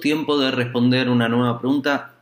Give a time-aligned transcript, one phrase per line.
[0.00, 2.14] tiempo de responder una nueva pregunta.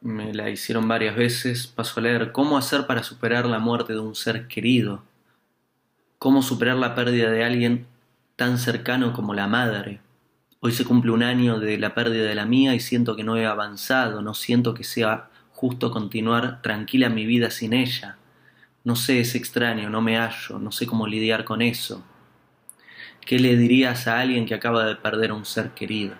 [0.00, 1.66] Me la hicieron varias veces.
[1.66, 2.32] Paso a leer.
[2.32, 5.02] ¿Cómo hacer para superar la muerte de un ser querido?
[6.18, 7.86] ¿Cómo superar la pérdida de alguien
[8.36, 10.00] tan cercano como la madre?
[10.60, 13.36] Hoy se cumple un año de la pérdida de la mía y siento que no
[13.36, 18.16] he avanzado, no siento que sea justo continuar tranquila mi vida sin ella.
[18.82, 22.02] No sé, es extraño, no me hallo, no sé cómo lidiar con eso.
[23.20, 26.14] ¿Qué le dirías a alguien que acaba de perder a un ser querido?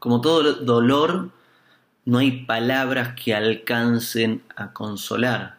[0.00, 1.30] Como todo dolor,
[2.06, 5.58] no hay palabras que alcancen a consolar.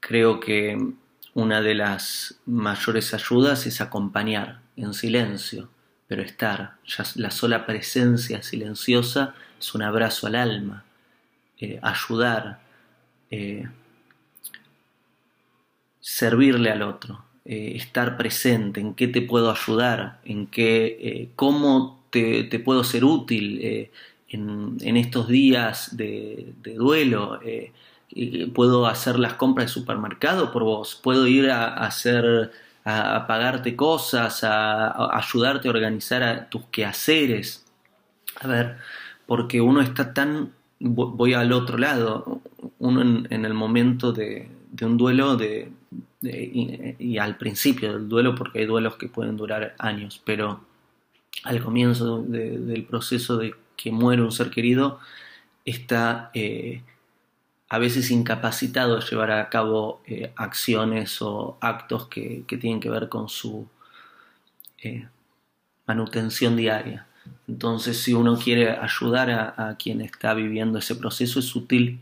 [0.00, 0.76] Creo que
[1.34, 5.68] una de las mayores ayudas es acompañar en silencio,
[6.08, 6.78] pero estar.
[6.84, 10.84] Ya la sola presencia silenciosa es un abrazo al alma.
[11.58, 12.60] Eh, ayudar,
[13.30, 13.68] eh,
[16.00, 22.58] servirle al otro, eh, estar presente, en qué te puedo ayudar, en qué, cómo te,
[22.58, 23.90] puedo ser útil
[24.28, 27.40] en, estos días de, duelo
[28.54, 32.50] puedo hacer las compras de supermercado por vos, puedo ir a, hacer,
[32.84, 37.64] a, pagarte cosas, a, ayudarte a organizar tus quehaceres.
[38.40, 38.76] A ver,
[39.26, 42.40] porque uno está tan, voy al otro lado,
[42.78, 44.50] uno en, el momento de,
[44.82, 45.70] un duelo de,
[46.22, 50.62] y, al principio del duelo, porque hay duelos que pueden durar años, pero
[51.44, 55.00] al comienzo del proceso de que muere un ser querido,
[55.64, 56.82] está eh,
[57.68, 63.08] a veces incapacitado de llevar a cabo eh, acciones o actos que, tienen que ver
[63.08, 63.66] con su
[64.82, 65.08] eh,
[65.86, 67.06] manutención diaria.
[67.48, 72.00] Entonces, si uno quiere ayudar a, quien está viviendo ese proceso, es útil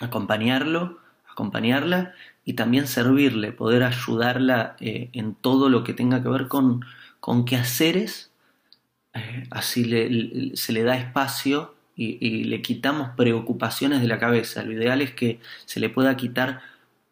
[0.00, 0.98] acompañarlo,
[1.30, 2.14] acompañarla
[2.44, 6.84] y también servirle, poder ayudarla en todo lo que tenga que ver con,
[7.18, 8.30] con quehaceres.
[9.50, 9.84] Así
[10.54, 14.62] se le da espacio y, le quitamos preocupaciones de la cabeza.
[14.62, 16.60] Lo ideal es que se le pueda quitar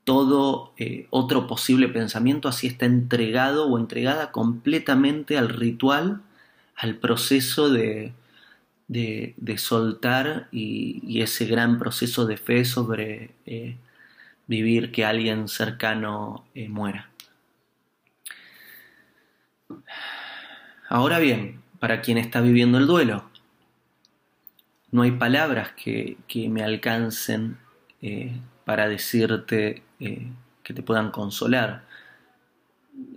[0.05, 6.21] todo eh, otro posible pensamiento, así está entregado o entregada completamente al ritual,
[6.77, 8.13] al proceso de,
[8.89, 13.77] de, soltar y, ese gran proceso de fe sobre eh,
[14.47, 17.09] vivir que alguien cercano eh, muera.
[20.89, 23.25] Ahora bien, para quien está viviendo el duelo,
[24.91, 26.17] no hay palabras que,
[26.49, 27.59] me alcancen
[28.01, 30.29] eh, para decirte eh,
[30.63, 31.85] que te puedan consolar.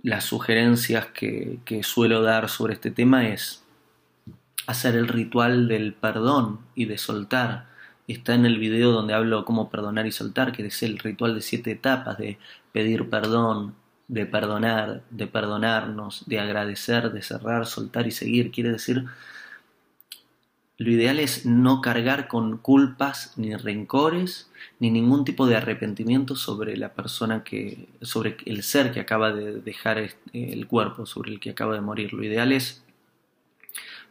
[0.02, 3.64] Las sugerencias que, suelo dar sobre este tema es
[4.66, 7.68] hacer el ritual del perdón y de soltar.
[8.06, 11.40] Está en el video donde hablo cómo perdonar y soltar, que es el ritual de
[11.40, 12.36] siete etapas, de
[12.72, 13.76] pedir perdón,
[14.08, 18.50] de perdonar, de perdonarnos, de agradecer, de cerrar, soltar y seguir.
[18.50, 19.06] Quiere decir
[20.78, 24.48] lo ideal es no cargar con culpas ni rencores
[24.78, 29.60] ni ningún tipo de arrepentimiento sobre la persona que, sobre el ser que acaba de
[29.60, 29.98] dejar
[30.32, 32.12] el cuerpo, sobre el que acaba de morir.
[32.12, 32.84] Lo ideal es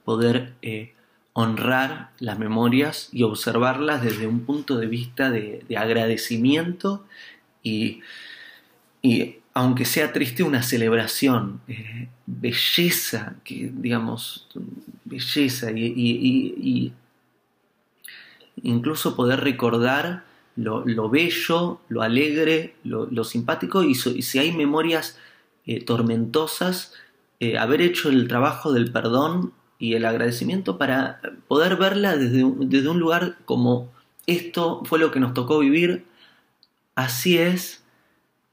[0.03, 0.93] poder eh,
[1.31, 7.05] honrar las memorias y observarlas desde un punto de vista de, agradecimiento
[7.63, 8.01] y
[9.57, 14.47] aunque sea triste, una celebración, eh, belleza, que digamos,
[15.03, 16.93] belleza y,
[18.61, 20.25] incluso poder recordar
[20.55, 25.17] lo, bello, lo alegre, lo, simpático y, si hay memorias
[25.65, 26.93] eh, tormentosas,
[27.39, 32.89] eh, haber hecho el trabajo del perdón y el agradecimiento para poder verla desde, desde
[32.89, 33.91] un lugar como
[34.27, 36.05] esto fue lo que nos tocó vivir,
[36.93, 37.83] así es,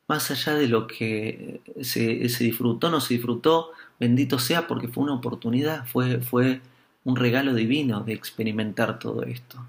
[0.07, 5.05] más allá de lo que se, se, disfrutó, no se disfrutó, bendito sea porque fue
[5.05, 6.61] una oportunidad, fue, fue
[7.05, 9.65] un regalo divino de experimentar todo esto.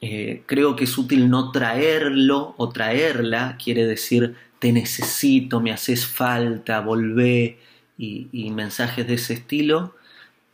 [0.00, 6.06] Eh, creo que es útil no traerlo o traerla, quiere decir te necesito, me haces
[6.06, 7.58] falta, volvé
[7.98, 9.94] y, y mensajes de ese estilo,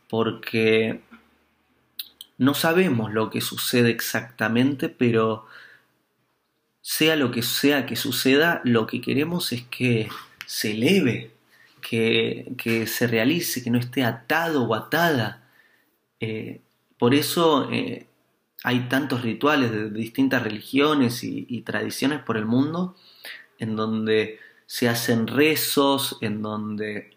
[0.09, 1.01] porque
[2.39, 5.45] no sabemos lo que sucede exactamente, pero
[6.89, 10.09] sea lo que sea que suceda, lo que queremos es que
[10.47, 11.29] se eleve,
[11.81, 15.47] que, se realice, que no esté atado o atada.
[16.19, 16.61] Eh,
[16.97, 18.07] por eso eh,
[18.63, 22.95] hay tantos rituales de distintas religiones y, tradiciones por el mundo
[23.59, 27.15] en donde se hacen rezos, en donde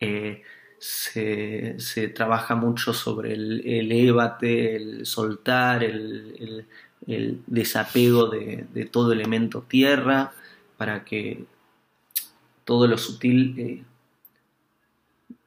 [0.00, 0.42] eh,
[0.78, 1.76] se,
[2.14, 6.66] trabaja mucho sobre el, el ébate, el soltar, el
[7.06, 10.32] desapego de, todo elemento tierra
[10.76, 11.44] para que
[12.64, 13.82] todo lo sutil eh,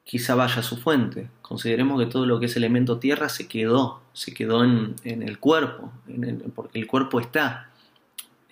[0.04, 1.28] quizá vaya a su fuente.
[1.42, 5.92] Consideremos que todo lo que es elemento tierra se quedó, se quedó en, el cuerpo,
[6.54, 7.70] porque el cuerpo está.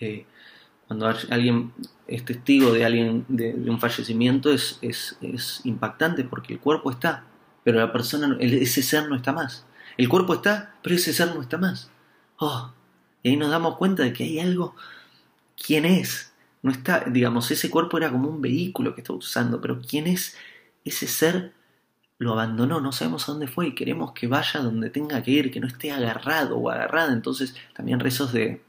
[0.01, 0.27] Eh,
[0.87, 1.73] cuando alguien
[2.07, 7.25] es testigo de alguien de, un fallecimiento es, es, impactante porque el cuerpo está,
[7.63, 9.67] pero la persona, ese ser no está más.
[9.97, 11.91] El cuerpo está, pero ese ser no está más.
[12.39, 12.73] Oh,
[13.25, 14.77] y ahí nos damos cuenta de que hay algo.
[15.57, 16.33] ¿Quién es?
[16.63, 20.37] No está, digamos, ese cuerpo era como un vehículo que está usando, pero ¿quién es
[20.85, 21.55] ese ser?
[22.19, 25.51] Lo abandonó, no sabemos a dónde fue y queremos que vaya donde tenga que ir,
[25.51, 27.15] que no esté agarrado o agarrada.
[27.15, 28.63] Entonces, también rezos de,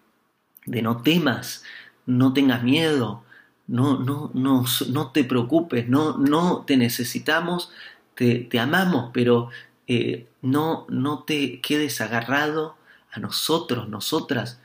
[0.65, 1.63] de no temas,
[2.05, 3.23] no tengas miedo,
[3.67, 7.71] no, no, no, no te preocupes, no, no te necesitamos,
[8.15, 9.49] te, te amamos, pero
[9.87, 12.77] eh, no, no te quedes agarrado
[13.15, 14.59] a nosotros, nosotras.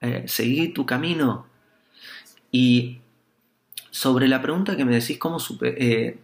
[0.00, 1.46] Eh, seguí tu camino.
[2.50, 3.00] Y
[3.90, 6.18] sobre la pregunta que me decís, ¿cómo, eh,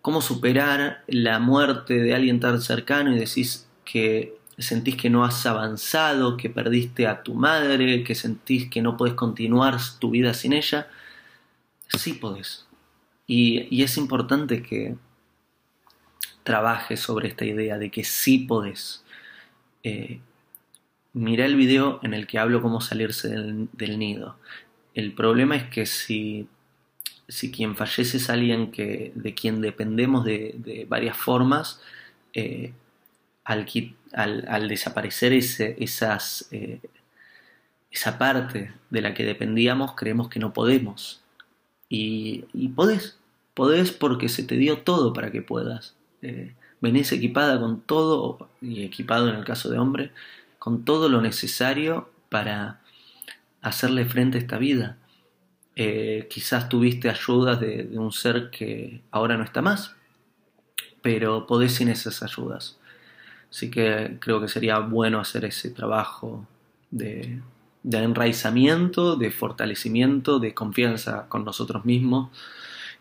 [0.00, 5.46] cómo superar la muerte de alguien tan cercano y decís que sentís que no has
[5.46, 10.52] avanzado, que perdiste a tu madre, que sentís que no puedes continuar tu vida sin
[10.52, 10.88] ella,
[11.88, 12.66] sí podés.
[13.26, 14.96] Y, es importante que
[16.42, 19.04] trabajes sobre esta idea de que sí podés.
[19.82, 20.20] Eh,
[21.18, 24.36] mira el video en el que hablo cómo salirse del, nido.
[24.94, 26.48] El problema es que si,
[27.28, 31.80] si, quien fallece es alguien que, de quien dependemos de, varias formas,
[32.34, 32.72] eh,
[33.44, 36.80] al, desaparecer esas, eh,
[37.90, 41.22] esa parte de la que dependíamos, creemos que no podemos.
[41.88, 42.44] Y,
[42.76, 43.18] podés,
[43.54, 45.96] podés porque se te dio todo para que puedas.
[46.22, 50.12] Eh, venís equipada con todo, y equipado en el caso de hombre,
[50.58, 52.80] con todo lo necesario para
[53.62, 54.98] hacerle frente a esta vida.
[55.76, 59.94] Eh, quizás tuviste ayudas de, de, un ser que ahora no está más,
[61.02, 62.78] pero podés sin esas ayudas.
[63.50, 66.46] Así que creo que sería bueno hacer ese trabajo
[66.90, 67.40] de,
[67.90, 72.30] enraizamiento, de fortalecimiento, de confianza con nosotros mismos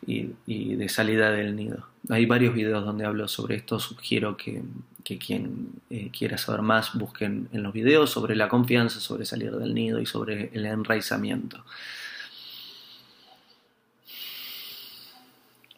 [0.06, 1.88] y, de salida del nido.
[2.10, 4.62] Hay varios videos donde hablo sobre esto, sugiero que,
[5.04, 9.74] quien eh, quiera saber más busquen en los videos sobre la confianza, sobre salir del
[9.74, 11.64] nido y sobre el enraizamiento.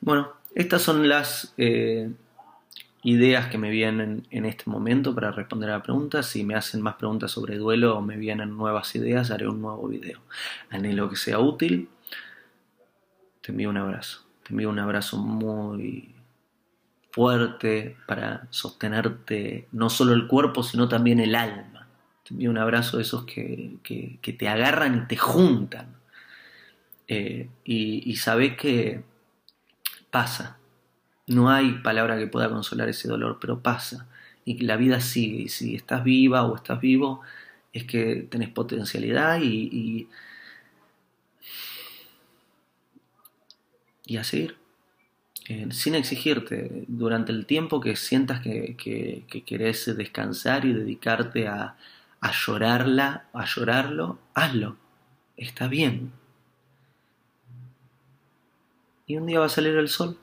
[0.01, 1.53] Bueno, estas son las...
[1.57, 2.09] Eh,
[3.03, 6.23] ideas que me vienen en este momento para responder a la pregunta.
[6.23, 9.87] Si me hacen más preguntas sobre duelo o me vienen nuevas ideas, haré un nuevo
[9.87, 10.19] video.
[10.69, 11.89] Anhelo que sea útil.
[13.41, 14.25] Te envío un abrazo.
[14.43, 16.15] Te envío un abrazo muy
[17.11, 21.87] fuerte para sostenerte no solo el cuerpo, sino también el alma.
[22.23, 23.77] Te envío un abrazo de esos que,
[24.37, 25.95] te agarran y te juntan.
[27.07, 29.03] Eh, y, y que
[30.11, 30.57] pasa,
[31.27, 34.07] no hay palabra que pueda consolar ese dolor, pero pasa.
[34.45, 35.43] Y la vida sigue.
[35.43, 37.21] Y si estás viva o estás vivo,
[37.73, 40.09] es que tenés potencialidad y,
[44.17, 44.57] a seguir.
[45.47, 51.75] Eh, sin exigirte, durante el tiempo que sientas que, que, querés descansar y dedicarte a,
[52.21, 54.77] a llorarla, a llorarlo, hazlo.
[55.37, 56.11] Está bien.
[59.07, 60.17] Y un día va a salir el sol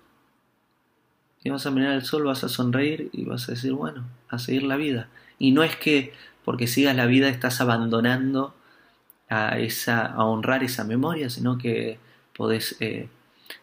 [1.47, 4.41] y vas a mirar el sol, vas a sonreír y vas a decir, bueno, a
[4.41, 5.09] seguir la vida.
[5.39, 6.13] Y no es que
[6.45, 8.53] porque sigas la vida estás abandonando
[9.29, 12.01] a, esa, a honrar esa memoria, sino que
[12.37, 13.09] podés eh,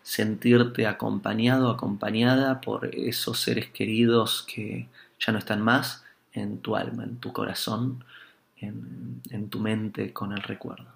[0.02, 4.88] sentirte acompañado, acompañada por esos seres queridos que
[5.20, 8.04] ya no están más en tu alma, en tu corazón,
[8.58, 10.94] en tu mente con el recuerdo.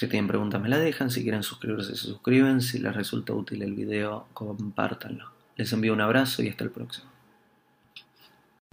[0.00, 3.60] Si tienen preguntas me la dejan, si quieren suscribirse se suscriben, si les resulta útil
[3.60, 5.30] el video compártanlo.
[5.56, 7.19] Les envío un abrazo y hasta el próximo.